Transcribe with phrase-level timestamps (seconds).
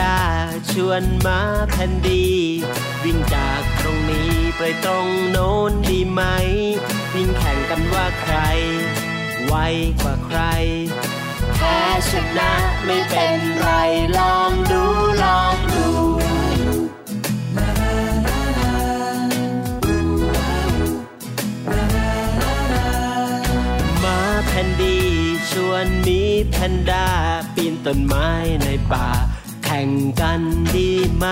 [0.00, 0.18] ดา
[0.72, 2.26] ชวนมาแพนดี
[3.04, 6.22] วิ่งจากตรงนี้ไปตรงโน้นดีไหม
[7.14, 8.36] วิ่งแข่งกันว่าใคร
[9.46, 9.54] ไว
[10.02, 10.40] กว่าใคร
[11.54, 11.78] แพ้
[12.10, 12.52] ชนะ
[12.84, 13.68] ไม่เป็นไร
[14.18, 14.84] ลองดู
[15.22, 15.88] ลองดู
[24.04, 24.98] มาแพนดี
[25.50, 27.06] ชวนมีแพนด้า
[27.54, 28.28] ปีนต้นไม้
[28.64, 29.08] ในป่า
[29.70, 30.42] แข่งกัน
[30.74, 31.26] ดีไหม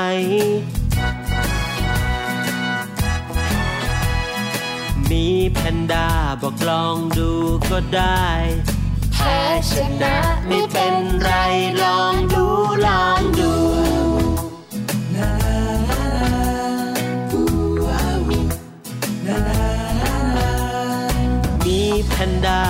[5.10, 6.08] มีแพนด้า
[6.42, 7.30] บอกลองดู
[7.70, 8.24] ก็ได้
[9.12, 9.38] แพ้
[9.70, 11.30] ชนะไม่เป็นไร
[11.82, 12.44] ลองดู
[12.86, 13.52] ลองดู
[21.66, 22.62] มีแพนด้า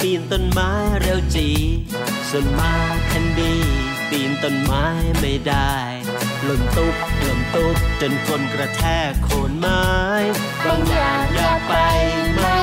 [0.00, 1.48] ปีนต้นไม้เร็วจี
[2.28, 2.72] ส่วนมา
[3.06, 3.54] แพนดี
[4.10, 4.86] ปีนต้นไม้
[5.20, 5.76] ไม่ได้
[6.44, 9.84] หล่นตุ๊บหล่นตุ๊บจนก้นกระแทกโคนไม้
[10.64, 11.72] บางอย่างอย่าไป
[12.36, 12.59] ไม่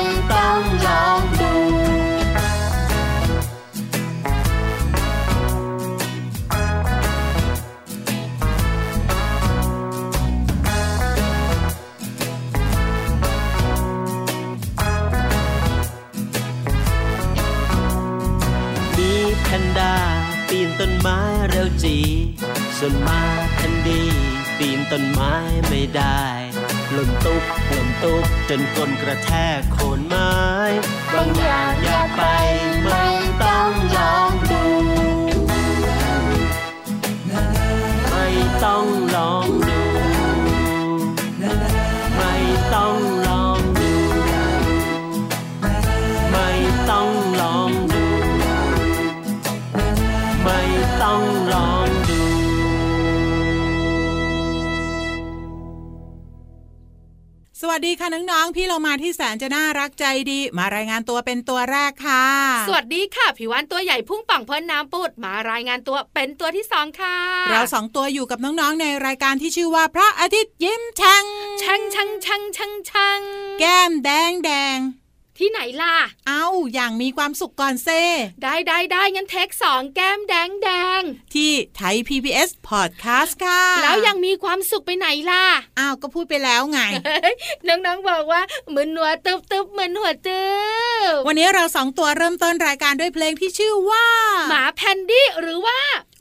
[20.82, 21.96] ต้นไม้เร็วจี
[22.78, 23.20] ส่วนมา
[23.54, 24.02] แพนดี
[24.58, 25.34] ปีนต้นไม้
[25.68, 26.24] ไม่ได้
[26.92, 30.32] หล่นตุ๊บหล่นตุ๊บจนก้นกระแทกโคนไม้
[31.12, 32.22] บางอย่างอย่าไป
[32.84, 33.06] ไม่
[33.42, 34.64] ต้องลองดู
[38.10, 38.26] ไม่
[38.64, 38.84] ต้อง
[39.14, 39.67] ลอง
[57.68, 62.26] วัสดีค่ะน้องๆ พี่เรามาที่แสนจะน่ารักใจดี มารายงานตัวเป็นตัวแรกค่ะ
[62.68, 67.16] สวัสดีค่ะผิววันตัวใหญ่พุ่งป่องพ้นน้ำปุดมารายงานตัวเป็นตัวที่สองค่ะ
[67.50, 71.24] เราสองตัวอยู่กับน้องๆ ในรายการที่ชื่อว่าพระอาทิตย์ยิ้มช่าง
[71.62, 73.20] ชังชังชังชังชัง
[73.60, 74.78] แก้มแดงแดง
[75.38, 75.94] ที่ไหนล่ะ
[76.28, 77.88] เอาอย่างมีความสุขก่อนเซ
[78.42, 80.68] ได้ได้ได้งั้นเทคสองแก้มแดงแด
[80.98, 81.00] ง
[81.34, 85.44] ที่ไทย PBS Podcast ค่ะ แล้วยังมีความสุขไปไหนล่ะ
[85.78, 86.80] อ้าว ก็พูดไปแล้วไง
[87.68, 90.44] น้องๆบอกว่าเหมือนหัวตึบตึบเหมือนหัวตึ
[91.12, 94.06] บวันนี้เราสองตัวเริ่มต้นรายการด้วยเพลงที่ชื่อว่า
[94.48, 95.78] หมาแพนดี้หรือว่า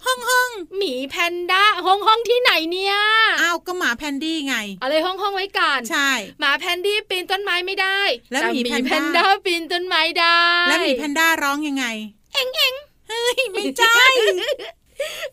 [0.07, 2.95] ห้องห้องหมีแพนด้าห้องห้องที่ไหนเนี่ย
[3.41, 6.09] อ้าวก็หมาแพนดี้ไงอะไรห้องห้องไว้ก่อนใช่
[6.39, 7.99] หมาแพนดี้ปีนต้นไม้ไม่ได้
[8.31, 11.85] แล้วต่หมีแพนด้าแพนด้าปีนต้นไม้ได้ แล้วหมีแพนด้าร้องยังไง
[12.33, 12.73] เอ็งเอ็ง
[13.07, 13.97] เฮ้ยไม่ใช่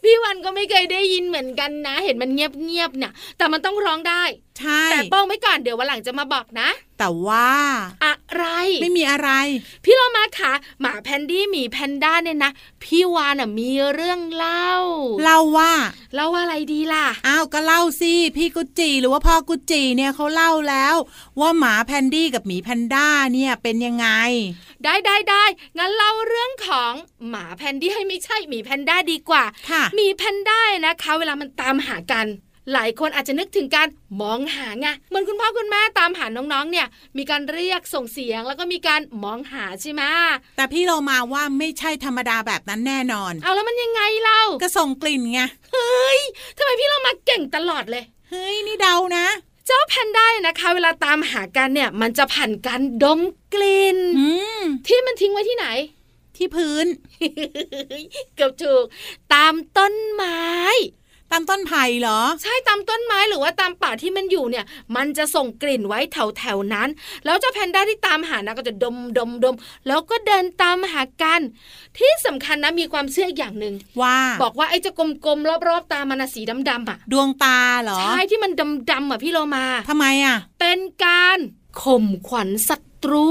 [0.03, 4.23] พี่วันก็ไม่เคยได้ยินเหมือนกันนะ เห็นมันเงียบเงียบๆน่ะแต่มันต้องร้องได้
[4.59, 7.51] ใช่แต่ป้องไว้ก่อนเดี๋ยววันหลังจะมาบอกนะ แต่ว่า
[8.05, 8.45] อะไร
[8.83, 9.31] ไม่มีอะไร
[9.85, 14.73] พี่เรามาค่ะหมาแพนดี้หมีแพนด้าเนี่ยนะพี่วานอะมีเรื่องเล่า
[15.23, 15.73] เล่าว่า
[16.15, 20.95] เล่าว่าอะไรดีล่ะอ้าวก็เล่าสิพี่กุจิหรือว่าพ่อกุจิเนี่ยเขาเล่าแล้ว
[21.41, 24.07] ว่าหมาแพนดี้กับหมีแพนด้าเนี่ยเป็นยังไง
[24.85, 25.45] ได้ได้ได้
[25.79, 26.93] งั้นเล่าเรื่องของ
[27.29, 32.27] หมาแพนดี้ให้ไม่ใช่หมีแพนด้าดีกว่าค่ะหมีแพนด้านะคะ เวลามันตามหากัน
[32.73, 33.89] หลายคนอาจจะนึกถึงการ
[34.23, 36.87] มองหาไงเหมือนคุณพ่อคุณแม่ตามหาน้องๆ เนี่ย
[37.19, 40.03] มีการเรียกส่งเสียงแล้วก็มีการมองหาใช่ไหม
[40.57, 45.41] แต่พี่เรามาว่าไม่ใช่ธรรมดาแบบนั้นแน่นอน เอาแล้วมันยังไงเล่าก็ส่งกลิ่นไง
[45.73, 46.21] เฮ้ย
[46.57, 49.27] ทำไมพี่เรามาเก่งตลอดเลยเฮ้ยนี่เดานะ
[49.67, 53.21] เจ้าแพนด้าเนี่ยนะคะ เวลาตามหากันเนี่ย มันจะผ่านการดม
[53.55, 54.29] กลิ่นอื
[54.61, 55.67] มที่มันทิ้งไว้ที่ไหน
[56.37, 56.87] ที่พื้น
[58.37, 58.85] เกือบถูก
[59.35, 60.43] ตามต้นไม้
[61.33, 64.65] ตามต้นไผ่เหรอ ใช่ตามต้นไม้หรือว่าตามป่าที่มันอยู่เนี่ย
[64.97, 66.89] มันจะส่งกลิ่นไว้แถวแถวๆนั้น
[67.25, 69.55] แล้วเจ้าแพนด้าที่ตามหานะก็จะดมดมดม
[69.87, 71.41] แล้วก็เดินตามหากัน
[71.99, 76.41] ที่สำคัญนะมีความเชื่ออีกอย่างหนึ่งว่าบอกว่าไอ้เจะกลมๆรอบๆตามันนะสี
[76.71, 78.53] ดำๆอะ ดวงตาเหรอใช่ที่มัน
[78.91, 81.39] ดำๆอะพี่โลมาทำไมอะ เป็นการ
[81.83, 83.29] ข่มขวัญศัตรู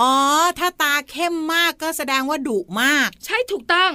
[0.00, 0.14] อ๋อ
[0.58, 3.90] ถ้าตาเข้มมากก็แสดงว่าดุมาก ใช่ถูกต้อง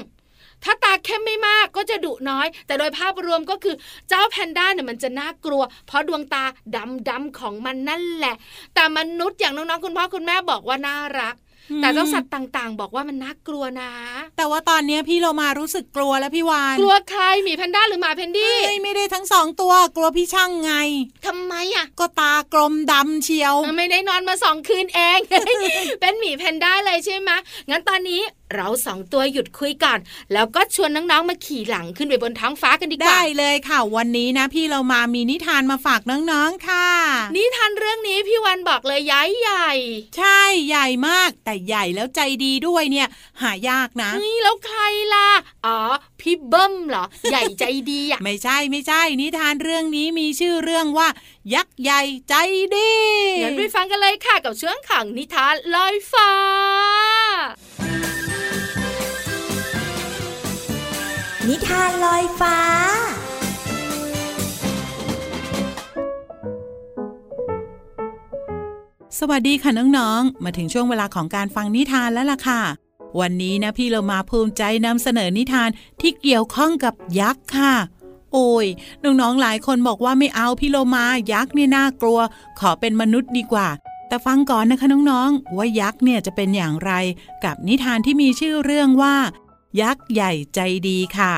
[0.63, 3.75] ถ้าตาเข้มไม่มากก็จะดุน้อย แต่โดยภาพรวมก็คือ
[4.09, 6.43] เจ้าแพนด้าเนี่ยมันจะน่ากลัว เพราะดวงตา
[6.75, 8.35] ดำดำๆของมันนั่นแหละ
[8.75, 11.35] แต่มนุษย์อย่างน้องๆคุณพ่อคุณแม่บอกว่าน่ารัก
[11.71, 13.91] อืมแต่เจ้าสัตว์ต่างๆ บอกว่ามันน่ากลัวนะ
[14.37, 20.73] แต่ว่าตอนเนี้ยพี่เรามารู้สึกกลัวแล้วพี่วานกลัวใครหมีแพนด้าหรือหมาแพนดี้เอ้ยไม่ได้ทั้งสองตัวกลัวพี่ช่างไง
[21.25, 25.19] ทำไมอะ ก็ตากลมดำเชียว ไม่ได้นอนมาสองคืนเอง
[26.01, 27.29] เป็นหมีแพนด้าเลยใช่ไหม
[27.69, 28.21] งั้นตอนนี้
[28.55, 29.99] เราสองตัวหยุดคุยก่อน
[30.33, 36.87] แล้วก็ชวนน้องๆมาขี่หลังขึ้นไปบนท้องฟ้ากันดีกว่า ได้เลยค่ะ วันนี้นะ พี่เรามามีนิทานมาฝากน้องๆค่ะ
[37.35, 39.69] นิทานเรื่องนี้พี่วันบอกเลยย้ายใหญ่
[40.17, 43.07] ใช่ใหญ่มาก แต่ใหญ่แล้วใจดีด้วยเนี่ย
[43.41, 44.81] หายากนะเฮ้ยแล้วใคร
[45.13, 45.29] ล่ะ
[45.65, 45.79] อ๋อ
[46.21, 51.07] พี่เบิ้มเหรอ ใหญ่ใจดีอะไม่ใช่ไม่ใช่ นิทานเรื่องนี้มีชื่อเรื่องว่า
[51.53, 52.35] ยักษ์ใหญ่ใจ
[52.75, 52.93] ดี
[53.43, 56.31] งั้นไปฟังกันเลยค่ะกับช่วงขังนิทานลอยฟ้า
[61.53, 62.57] นิทานลอยฟ้า
[69.19, 72.61] สวัสดีค่ะน้องๆ มาถึงช่วงเวลาของการฟังนิทานแล้วล่ะค่ะ
[73.19, 75.69] วันนี้นะพี่เรามาภูมิใจนำเสนอนิทาน
[76.01, 77.73] ที่เกี่ยวข้องกับยักษ์ค่ะ
[78.33, 78.65] โอ้ย
[79.03, 82.19] น้องๆ หลายคนบอกว่าไม่เอาพี่โลมายักษ์เนี่ยน่ากลัว
[82.59, 83.67] ขอเป็นมนุษย์ดีกว่า
[84.07, 86.91] แต่ฟังก่อนนะคะน้องๆ ว่ายักษ์เนี่ยจะเป็นอย่างไร
[87.43, 89.15] กับนิทานที่มีชื่อเรื่องว่า
[89.81, 91.33] ยักษ์ใหญ่ใจดีค่ะ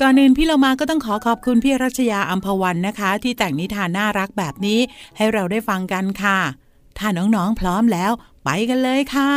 [0.00, 4.80] ก่อนอื่นพี่เรามาก็ต้องขอขอบคุณพี่รัชยาอัมพวันนะคะ ที่แต่งนิทานน่ารักแบบนี้
[5.16, 6.38] ให้เราได้ฟังกันค่ะ
[6.98, 8.10] ถ้าน้องๆพร้อมแล้ว
[8.44, 9.32] ไปกันเลยค่ะ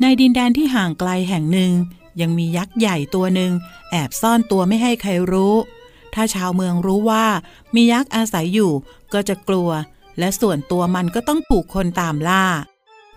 [0.00, 1.72] ในดินแดนที่ห่างไกลแห่งหนึ่ง
[2.20, 3.52] ยังมียักษ์ใหญ่ตัวหนึ่ง
[3.90, 5.54] แอบซ่อนตัวไม่ให้ใครรู้
[6.14, 7.26] ถ้าชาวเมืองรู้ว่า
[7.74, 8.72] มียักษ์อาศัยอยู่
[9.12, 9.70] ก็จะกลัว
[10.18, 12.44] และส่วนตัวมันก็ต้องถูกคนตามล่า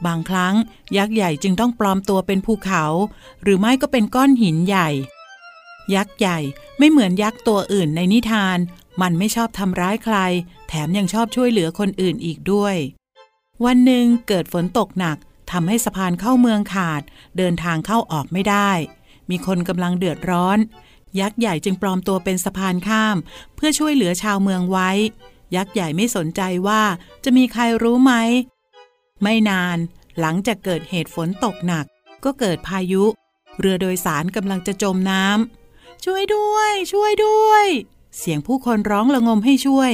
[0.07, 0.55] บางครั้ง
[0.97, 2.85] ยักษ์ใหญ่จึงต้องปลอมตัวเป็นภูเขา
[3.44, 4.89] หรือไม่ก็เป็นก้อนหินใหญ่
[5.95, 6.38] ยักษ์ใหญ่
[6.77, 8.57] ไม่เหมือนยักษ์ตัวอื่นในนิทาน
[9.01, 10.17] มันไม่ชอบทำร้ายใคร
[10.67, 12.75] แถมยังชอบช่วยเหลือคนอื่นอีกด้วย
[13.65, 15.17] วันหนึ่งเกิดฝนตกหนัก
[15.51, 17.01] ทำให้สะพานเข้าเมืองขาด
[17.38, 18.71] เดินทางเข้าออกไม่ได้
[19.29, 20.57] มีคนกำลังเดือดร้อน
[21.19, 23.17] ยักษ์ใหญ่จึงปลอมตัวเป็นสะพานข้าม
[23.56, 24.89] เพื่อช่วยเหลือชาวเมืองไว้
[25.56, 26.81] ยักษ์ใหญ่ไม่สนใจว่า
[27.23, 28.13] จะมีใครรู้ไหม
[29.23, 29.77] ไม่นาน
[30.19, 31.85] หลังจากเกิดเหตุฝนตกหนัก
[32.23, 33.03] ก็เกิดพายุ
[33.59, 37.65] เรือโดยสารกำลังจะจมน้ำช่วยด้วย ช่วยด้วย
[38.17, 39.91] เสียงผู้คนร้องระงมให้ช่วย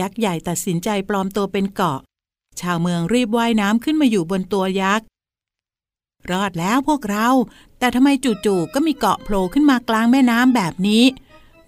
[0.00, 2.00] ยักษ์ใหญ่ตัดสินใจปลอมตัวเป็นเกาะ
[2.60, 5.06] ชาวเมืองรีบว่ายน้ำขึ้นมาอยู่บนตัวยักษ์
[6.30, 7.28] รอดแล้วพวกเรา
[7.78, 11.04] แต่ทำไมจู่ๆก็มีเกาะโผล่ขึ้นมากลางแม่น้ำแบบนี้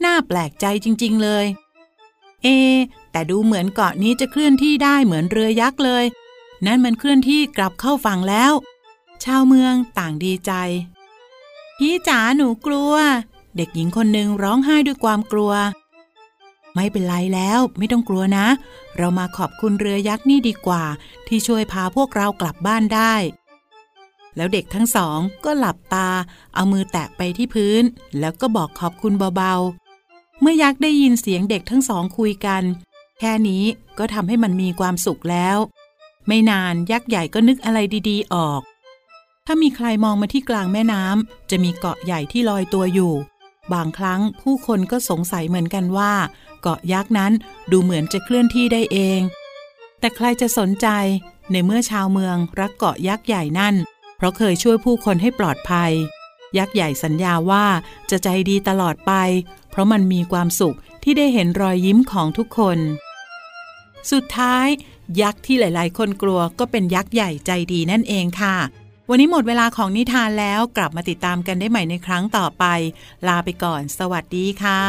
[0.05, 1.47] น่าแปลกใจจริง ๆ เลย
[2.43, 2.49] เอ
[3.13, 6.05] แต่ดูเหมือนเกาะนี้จะเคลื่อนที่ได้เหมือนเรือยักษ์เลย
[6.65, 8.53] นั่นมันเคลื่อนที่กลับเข้าฝั่งแล้ว
[9.25, 10.53] ชาวเมืองต่างดีใจ
[11.79, 12.95] พี่จ๋าหนูกลัว
[13.57, 15.53] เด็กหญิงคนหนึ่งร้องไห้ด้วยความกลัว
[16.75, 18.47] ไม่เป็นไรแล้วไม่ต้องกลัวนะ
[18.97, 20.85] เรามาขอบคุณเรือยักษ์นี่ดีกว่า
[21.27, 23.15] ที่ช่วยพาพวกเรากลับบ้านได้
[24.37, 26.09] แล้วเด็กทั้งสองก็หลับตา
[26.55, 27.83] เอามือแตะไปที่พื้น
[28.19, 32.63] แล้วก็บอกขอบคุณเบาๆ เมื่อยักษ์ได้ยินเสียงเด็กทั้งสองคุยกัน
[33.21, 33.65] แค่นี้
[33.99, 35.57] ก็ทำให้มันมีความสุขแล้ว
[36.27, 37.79] ไม่นานยักษ์ใหญ่ก็นึกอะไร
[38.09, 38.63] ดีๆออก
[39.47, 43.13] ถ้ามีใครมองมาที่กลางแม่น้ำจะมีเกาะใหญ่ที่ลอยตัวอยู่
[43.73, 46.13] บางครั้งผู้คนก็สงสัยเหมือนกันว่า
[46.63, 47.33] เกาะยักษ์นั้น
[47.71, 49.21] ดูเหมือนจะเคลื่อนที่ได้เอง
[50.01, 50.89] แต่ใครจะสนใจ
[51.53, 53.75] ในเมื่อชาวเมืองรักเกาะยักษ์ใหญ่นั่น
[54.17, 55.93] เพราะเคยช่วยผู้คนให้ปลอดภัย
[56.59, 57.67] ยักษ์ใหญ่สัญญาว่า
[58.11, 59.13] จะใจดีตลอดไป
[59.71, 62.79] เพราะมันมีความสุขที่ได้เห็นรอยยิ้มของทุกคน
[64.13, 64.67] สุดท้าย
[65.21, 68.57] ยักษ์ที่หลาย ๆ คนกลัวก็เป็นยักษ์ใหญ่ใจดีนั่นเองค่ะ
[69.11, 72.65] วันนี้หมดเวลาของนิทานแล้วกลับมาติดตามกันได้ใหม่ในครั้งต่อไป
[73.27, 74.83] ลาไปก่อน สวัสดีค่ะ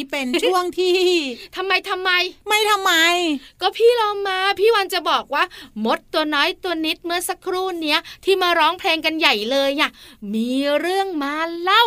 [0.00, 0.98] นี้เป็นช่วงที่
[1.56, 2.10] ทำไมทำไม
[2.48, 2.92] ไม่ทำไม
[3.60, 5.44] ก็พี่เรามา พี่วันจะบอกว่า
[5.84, 9.90] มดตัวน้อยตัวนิดเมื่อสักครู่เนี้ยที่มาร้องเพลงกันใหญ่เลยอะ
[10.34, 11.84] มีเรื่องมาเล่า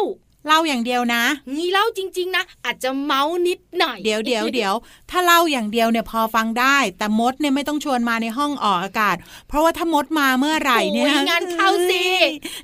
[0.47, 1.23] เล่าอย่างเดียวนะ
[1.55, 4.73] นี่เล่าจริง ๆ นะ อาจจะเมานิดหน่อย เดี๋ยวเดี๋ยวเดี๋ยว
[5.09, 9.15] ถ้าเล่าอย่างเดียวเนี่ยพอฟังได้ แต่มดเนี่ยไม่ต้องชวนมาในห้องออกอากาศ
[9.47, 12.05] เพราะว่าถ้ามดมาเมื่อไหร่เนี่ยโอ้งานเข้าสิ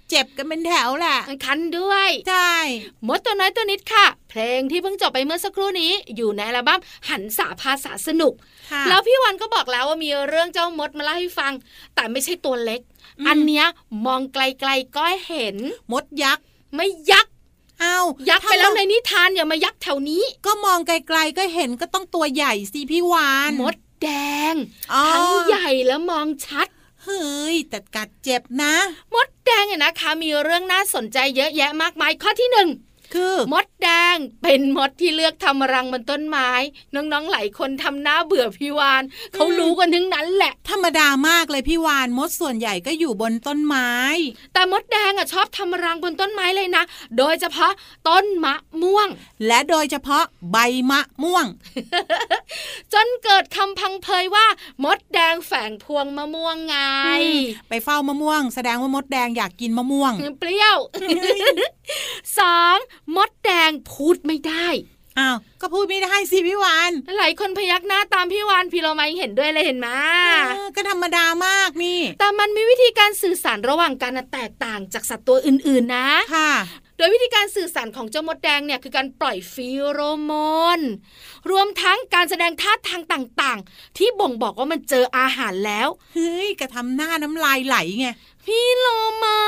[0.09, 2.53] เจ็บกันเป็นแถวแหละคันด้วย ใช่
[3.07, 8.33] มดตัวน้อยตัวนิดค่ะ เพลงที่เพิ่งจบไปเมื่อสักครู่นี้ อยู่ในอัลบั้มหันสาภาษาสนุก
[8.71, 11.53] ค่ะแล้วพี่วันก็บอกแล้วว่ามีเรื่องเจ้ามดมาเล่าให้ฟัง
[11.95, 12.81] แต่ไม่ใช่ตัวเล็ก
[13.27, 13.65] อันเนี้ย
[14.05, 15.55] มองไกลๆก็เห็น
[15.91, 16.43] มดยักษ์
[16.75, 17.31] ไม่ยักษ์
[17.83, 24.09] อ้าวยักษ์ไปแล้วในนิทานอย่ามายักษ์แถวนี้ ก็มองไกลๆก็เห็นก็ต้องตัวใหญ่สิพี่วานมดแด
[24.51, 24.55] ง
[24.93, 26.67] อ๋อทั้งใหญ่และมองชัด
[27.03, 28.73] เฮ้ยแต่กัดเจ็บนะ
[29.13, 32.69] มดแดงเนี่ยนะคะ มีเรื่องน่าสนใจเยอะแยะมากมายข้อที่หนึ่ง
[33.13, 36.49] คือมดแดงเป็นมดที่เลือกทำรังบนต้นไม้
[36.95, 43.91] น้องๆหลายคนทำหน้าเบื่อพี่วานเขารู้กันทั้งนั้นแหละ ธรรมดามากเลยพี่วานมดส่วนใหญ่ก็อยู่บนต้นไม้
[44.53, 46.83] แต่มดแดงอะชอบทำรังบนต้นไม้เลยนะ
[47.17, 47.71] โดยเฉพาะ
[48.07, 49.07] ต้นมะม่วง
[49.47, 50.57] และโดยเฉพาะใบ
[50.91, 51.45] มะม่วง
[52.93, 54.45] จนเกิดคำพังเพยว่า
[54.83, 56.77] มดแดงแฝงพวงมะม่วงไง
[57.69, 60.77] ไปเฝ้ามะม่วง แสดงว่ามดแดงอยากกินมะม่วง เปรี้ยว
[62.39, 62.68] สอง
[63.15, 64.67] มดแดงพูดไม่ได้
[65.19, 69.87] อ้าวก็พูดไม่ได้สิพี่วานหลายคนพยักหน้าตามพี่วานพี่โรมายังเห็นด้วยเลยเห็นไหม
[70.51, 76.53] เออก็ธรรมดามากนี่ แต่มันมีวิธีการสื่อสารระหว่างกันน่ะแตกต่างจากสัตว์ตัวอื่นๆนะค่ะ
[76.99, 80.31] โดยวิธีการสื่อสารของเจ้ามดแดงเนี่ยคือการปล่อยฟีโรโม
[80.77, 80.79] น
[81.51, 88.07] รวมทั้งการแสดงท่าทางต่างๆ ที่บ่งบอกว่ามันเจออาหารแล้ว เฮ้ยกระทำหน้าน้ำลายไหลไง
[88.45, 88.87] พี่โล
[89.23, 89.39] มา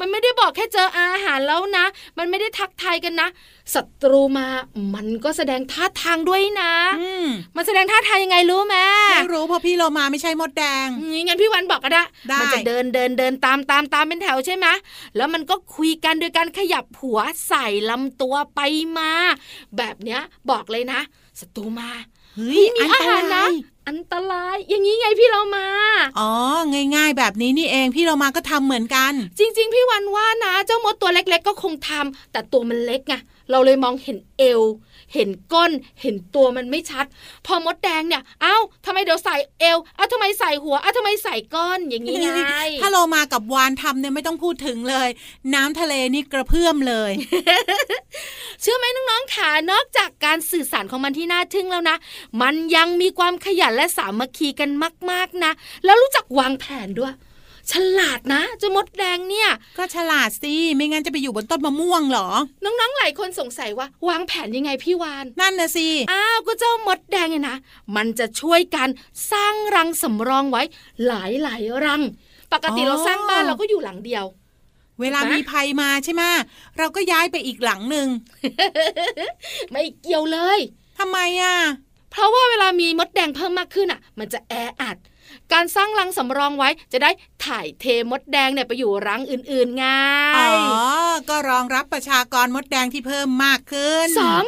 [0.00, 1.86] มันไม่ได้บอกแค่เจออาหารแล้วนะ
[2.18, 3.28] มันไม่ได้ทักทายกันนะ
[3.74, 4.46] ศัตรูมา
[4.94, 8.76] มันก็แสดงท่าทางด้วยนะอืมมันแสดงท่าทางยังไงรู้ไหม
[9.10, 14.66] ไม่รู้เพราะพี่โลมาไม่ใช่มดแดงงี้งั้นพี่วันบอกก็ได้ได้มัจะเดินเดินเดินตามตามตามเป็นแถวใช่ไหม
[15.16, 18.60] แล้วมันก็คุยกันโดยการขยับหัวใส่ลำตัวไป
[18.98, 19.10] มา
[19.76, 21.00] แบบเนี้ยบอกเลยนะ
[21.40, 21.90] ศัตรูมา
[22.34, 23.52] เฮ้ยมีอันอาตหารรานะย
[23.88, 25.66] อันตรายอย่างนี้ไงพี่เรามา
[26.18, 26.32] อ๋อ
[26.96, 33.14] ง่ายๆ แบบนี้นี่เองพี่โลมาก็ทำเหมือนกัน จริง ๆ พี่วันว่านะ เจ้ามดตัวเล็ก ๆ ก็คงทำแต่ตัวมันเล็กไง
[33.50, 34.62] เราเลยมองเห็นเอว
[35.14, 35.70] เห็นก้น
[36.02, 37.04] เห็นตัวมันไม่ชัด
[37.46, 42.30] พอมดแดงเนี่ย เอ้าทำไมเดี๋ยวใส่เอวเอ้าทำไมใส่หัวเอ้าทำไมใส่ก้นอย่างนี้ไง
[42.82, 45.08] ถ้าโลมากับวานทำเนี่ยไม่ต้องพูดถึงเลย
[45.54, 47.12] น้ำทะเลนี่กระเพื่อมเลย
[48.60, 51.96] เชื่อไหมน้องๆขานอกจากการสื่อสารของมันที่น่าทึ่งแล้วนะ
[52.42, 54.70] มันยังมีความขยันและสามัคคีกัน
[55.10, 55.52] มาก ๆนะ
[55.84, 57.14] แล้วรู้จักวางแผนด้วย
[57.72, 62.28] ฉลาดนะเจ้ามดแดงเนี่ย ก็ฉลาดสิไม่งั้นจะไปอยู่บนต้นมะม่วงเหรอ
[62.64, 67.56] น้องๆหลายคนสงสัยว่าวางแผนยังไงพี่วานนั่นนะสิอ้าวก็เจ้ามดแดงเนี่ยนะ
[67.96, 68.88] มันจะช่วยกัน
[69.32, 70.62] สร้างรังสำรองไว้
[71.06, 72.02] หลายหลายๆรัง
[72.52, 74.24] ปกติอ๋อเราสร้างบ้านเราก็อยู่หลังเดียว
[75.00, 76.22] เวลานะมีภัยมาใช่ไหม
[76.78, 78.08] เราก็ย้ายไปอีกหลังหนึ่ง
[79.70, 80.58] ไม่เกี่ยวเลย
[80.98, 81.56] ทำไมอะ
[82.10, 84.96] เพราะว่าเวลามีมดแดงเพิ่มมากขึ้นอะ มันจะแออัด
[85.52, 87.10] การสร้างรังสำรองไว้จะได้
[87.44, 89.84] ถ่ายเทมดแดงเนี่ยไปอยู่รังอื่นๆไง
[90.36, 90.50] อ๋อ
[91.28, 94.44] ก็รองรับประชากรมดแดงที่เพิ่มมากขึ้นสอง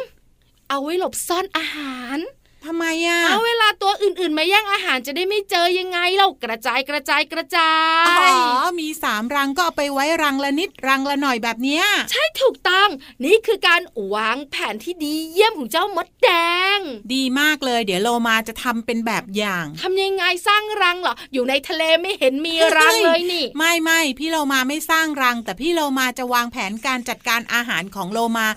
[0.69, 2.17] เอาไว้หลบซ่อนอาหาร
[2.65, 7.69] ทำไมอะเอาเวลาตัวอื่นๆมาแย่งอาหารจะได้ไม่เจอยังไงเรากระจายกระจายกระจา
[8.07, 8.43] อ๋ยอ
[8.79, 12.89] มีสามรังก็เอาไปไว้รังละนิดรังละหน่อยแบบเนี้ย ใช่ถูกต้อง
[13.25, 13.81] นี่คือการ
[14.13, 16.29] วางแผนที่ดีเยี่ยมของเจ้ามดแด
[16.77, 16.79] ง
[17.13, 28.47] ดีมากเลย เดี๋ยวโลมาจะทำเป็นแบบอย่างทำยังไงสร้างรังเหรออยู่ในทะเลไม่เห็นมีรังเลยนี่ ไม่ไม่พี่โลมาไม่สร้างรัง แต่พี่โลมาจะวางแผนการจัดการอาหารของโลมา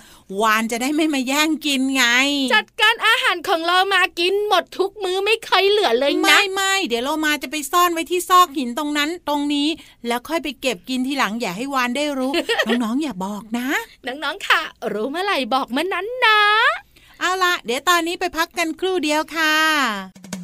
[0.42, 2.04] วานจะได้ไม่มาแย่งกินไง
[2.54, 9.68] จัดการอาหารของเรามากินหมดทุกมื้อไม่เคยเหลือเลยนะไม่ไม่เดี๋ยวโลมาจะไปซ่อนไว้ที่ซอกหินตรงนั้นตรงนี้
[10.06, 12.32] แล้วค่อยไปเก็บกินทีหลังอย่าให้วานได้รู้
[12.82, 13.68] น้องๆอย่าบอกนะ
[14.06, 16.40] น้องๆค่ะ รู้เมื่อไหร่บอกเมื่อนั้นนะ
[17.20, 19.54] เอาละเดี๋ยวตอนนี้ไปพักกันครู่เดียวค่ะ「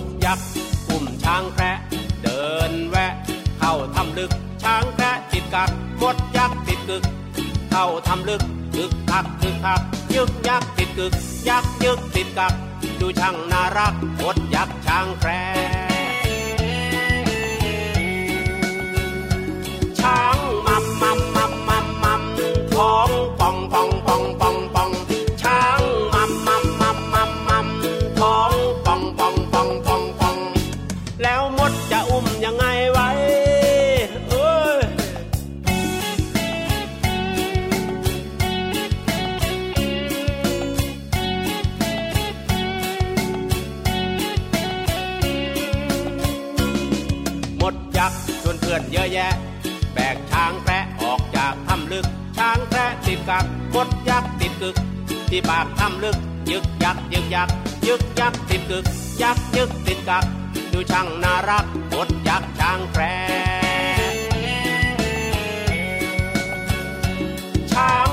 [0.00, 0.46] ดยักษ์
[0.88, 1.72] อุ้มช้างแคระ
[2.22, 3.12] เดินแวะ
[3.58, 4.30] เข้าทำลึก
[4.62, 7.04] ช้างแคระติดกักมดยักษ์ติดกึก
[7.70, 8.42] เข้าทำลึก
[8.74, 9.80] กึกคักกึกคัก
[10.14, 11.12] ยึกยักษ์ติดกึก
[11.48, 12.54] ยักษ์ยึกติดกัก
[13.00, 15.42] ดูช่างน่ารักมดยักษ์ช้างแคระ
[20.00, 20.36] ช้าง
[20.66, 22.22] มัมมัมมัมมัมมัม
[22.74, 23.88] ท้องป่องป่อง
[51.92, 54.76] ลึก ช้างแท้ติดกักกดยักษ์ติดกึก
[55.30, 56.16] ที่ปากถ้ำลึก
[56.50, 57.48] ยึกยักยึกยัก
[57.86, 58.84] ยึกยักติดกึก
[59.22, 60.24] ยักยึกติดกัก
[60.72, 63.02] ดูช่างน่ารักกดยักษ์ช้างแพร
[67.72, 68.07] ช้าง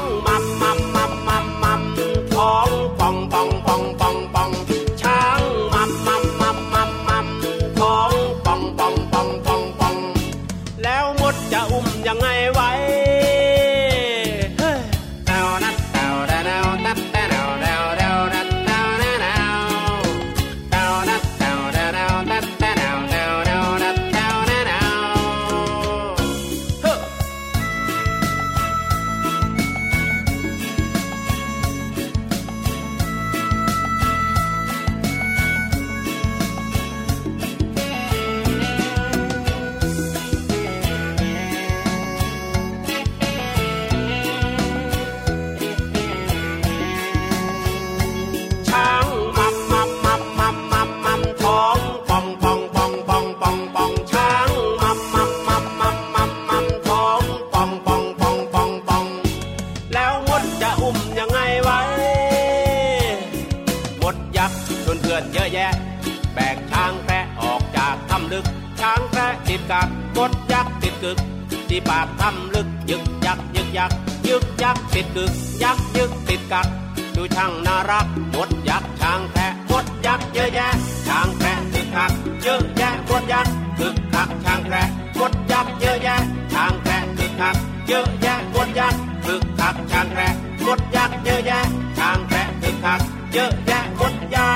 [88.57, 90.33] อะแยะมดยักษ์คึกคักช้างแพะ
[90.65, 91.61] มดยักษ์เยอะแยะ
[91.97, 93.01] ช้างแกะคึกคัก
[93.33, 94.51] เยอะแยะมดยั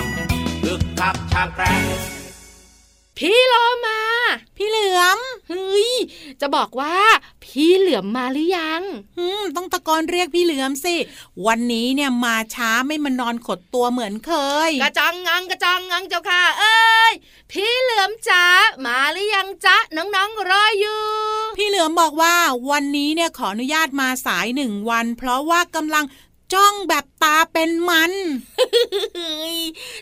[0.00, 0.08] กษ์
[0.62, 1.70] คึกคักช้างแกะ
[3.18, 3.54] พี่โล
[3.86, 4.00] มา
[4.56, 5.18] พี่เหลือม
[5.52, 5.90] ฮ้ย
[6.40, 6.96] จะบอกว่า
[7.44, 8.82] พี่เหลือมมาหรือยัง
[9.18, 10.94] อืมต้องตะโกนเรียกพี่เหลือมสิ
[11.46, 14.32] วันนี้เนี่ยมาช้าไม่มานอนขดตัวเหมือนเค
[14.68, 17.12] ย กระจังงังกระจังงังเจ้าค่ะ เอ้ย
[17.52, 18.44] พี่เหลือมจ๋า
[18.86, 21.00] มาหรือยังจ๊ะน้องๆรออยู่
[21.58, 22.34] พี่เหลือมบอกว่า
[22.70, 26.04] วันนี้เนี่ยขออนุญาตมาสายหนึ่งวัน เพราะว่ากำลัง
[26.54, 28.12] จ้องแบบตาเป็นมัน
[29.16, 29.58] เฮ้ย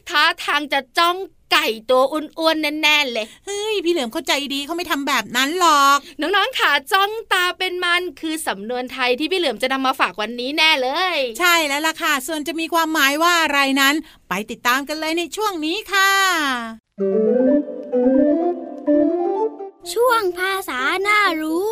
[0.09, 1.17] ท่าทางจะจ้อง
[1.53, 13.95] ไก่ตัวอ้วนๆแน่ๆเลย เฮ้ย พี่เหลือมเข้าใจดีเขาไม่ทำแบบนั้นหรอก น้องๆขาจ้องตาเป็นมันคือสำนวนไทยที่พี่เหลือมจะนำมาฝากวันนี้แน่เลย ใช่แล้วล่ะค่ะ ส่วนจะมีความหมายว่าอะไรนั้น
[14.29, 16.13] ไปติดตามกันเลยในช่วงนี้ค่ะ
[19.93, 21.71] ช่วงภาษาหน้ารู้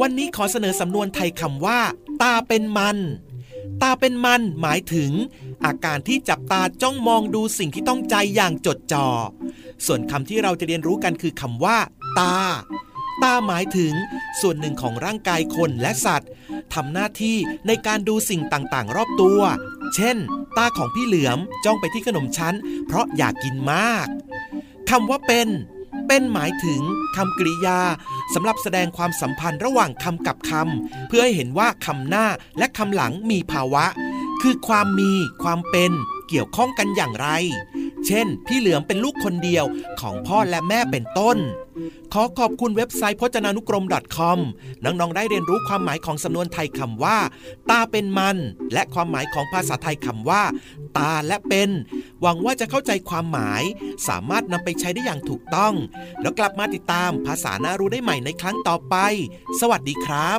[0.00, 1.80] วันนี้ขอเสนอสำนวนไทยคำว่า
[2.22, 2.98] ตาเป็นมัน
[3.82, 5.10] ตาเป็นมันหมายถึง
[5.64, 9.06] อาการที่จับตาจ้องมองดูสิ่งที่ต้องใจอย่างจดจอ่อ
[9.86, 11.78] ส่วนคำที่เราจะเรียนรู้กันคือคำว่า
[12.18, 12.36] ตา
[13.22, 13.92] ตาหมายถึง
[14.40, 16.30] ส่วนหนึ่งของร่างกายคนและสัตว์
[16.74, 19.40] ทำหน้าที่ในการดูสิ่งต่างๆ รอบตัว
[19.94, 20.16] เช่น
[20.58, 22.54] ตาของพี่เหลือมจ้องไปที่ขนมชั้น
[22.86, 24.06] เพราะอยากกินมาก
[24.90, 25.48] คำว่าเป็น
[26.06, 26.82] เป็นหมายถึง
[27.16, 27.80] คำกริยา
[28.34, 32.26] สำหรับแสดงความสัมพันธ์ระหว่างคำกับคำเพื่อให้เห็นว่าคำหน้า
[32.58, 33.84] และคำหลังมีภาวะ
[34.42, 35.12] คือความมี
[35.42, 35.92] ความเป็น
[36.28, 37.28] เกี่ยวข้องกันอย่างไร
[38.06, 39.64] เช่น พี่เหลือมเป็นลูกคนเดียว
[40.00, 41.38] ของพ่อและแม่เป็นต้น
[42.12, 43.84] ขอขอบคุณเว็บไซต์พจนานุกรม
[44.16, 44.38] .com
[44.84, 47.18] น้องๆ ได้เรียนรู้ความหมายของสำนวนไทยคำว่า
[47.70, 48.36] ตาเป็นมัน
[48.72, 50.42] และความหมายของภาษาไทยคำว่า
[50.98, 51.70] ตาและเป็น
[52.20, 53.62] หวังว่าจะเข้าใจความหมาย
[54.08, 55.74] สามารถนำไปใช้ได้อย่างถูกต้อง
[56.22, 58.96] แล้วกลับมาติดตามภาษาน่ารู้ได้ใหม่ในครั้งต่อไป
[59.60, 60.30] สวัสดีครั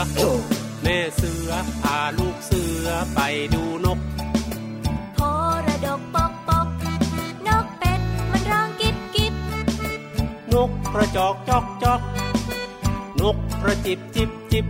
[0.00, 0.36] อเสือ
[0.82, 1.50] แม่เสือ
[1.82, 3.20] พาลูกเสือไป
[3.54, 3.98] ดูนก
[5.14, 5.18] โพ
[5.66, 6.68] ระดกปกปก
[7.48, 9.34] นกเป็ดมันร้องกิบกิบ
[10.52, 12.00] นกกระจอกจอกจอก
[13.20, 14.66] นกกระจิบจิบจิบ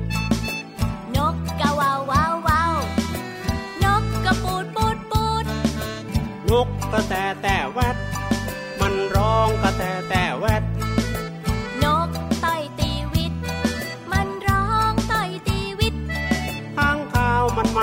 [1.17, 2.75] นกกะว่าวว้าวว้าว
[3.85, 5.45] นกกระปูดปูดปูด
[6.51, 7.97] นกกระแตแต่แวด
[8.81, 10.63] มันร้องกระแตแต่แวด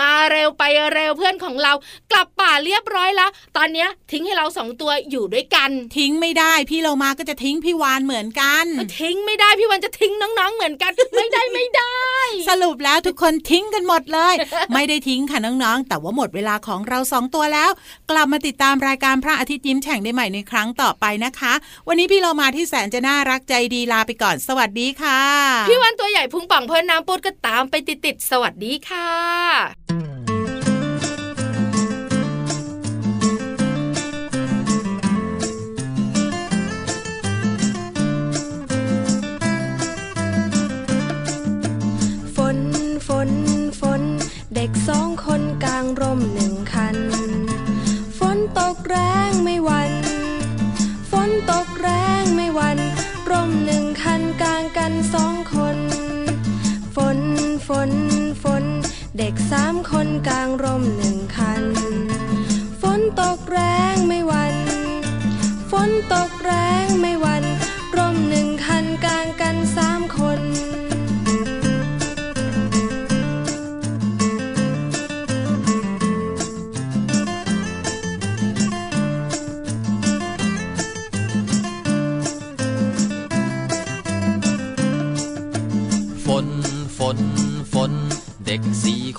[0.00, 0.62] มาเร็วไป
[0.94, 1.72] เร็วเพื่อนของเรา
[2.10, 8.64] กลับป่าเรียบร้อยแล้ว ตอนเนี้ยทิ้งให้เราสองตัวอยู่ด้วยกัน ทิ้งไม่ได้พี่เรามาก็จะทิ้งพี่วานเหมือนกัน
[9.00, 11.94] ทิ้งไม่ได้พี่วันจะทิ้งน้องๆเหมือนกัน ไม่ได้ไม่ได้
[12.48, 14.34] สรุปแล้วทุกคนทิ้งกันหมดเลย
[14.74, 17.70] ไม่ได้ทิ้งค่ะน้องๆแต่ว่าหมดเวลาของเราสองตัวแล้ว
[18.10, 21.52] กลับมาติดตามรายการพระอาทิตย์ยิ้มแฉ่งได้ใหม่ในครั้งต่อไปนะคะ
[21.88, 25.20] วันนี้พี่เรามาที่แสนจะน่ารักใจดีลาไปก่อนสวัสดีค่ะ
[25.68, 29.74] พี่วันตัวใหญ่พุงป่องเพิ่นน้ำปุดก็ตามไปติดๆสวัสดีค่ะ lá!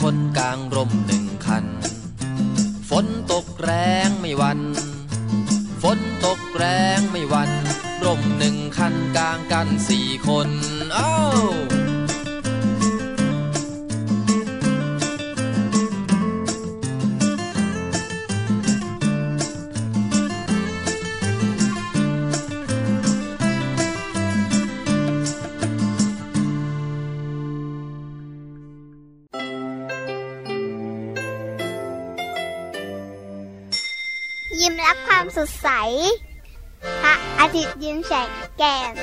[0.01, 1.10] คนกลางร่มแด
[38.61, 39.00] Yeah.